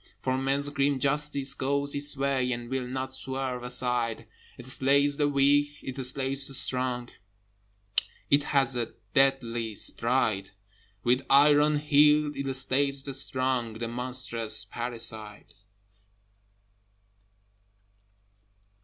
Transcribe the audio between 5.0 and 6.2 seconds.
the weak, it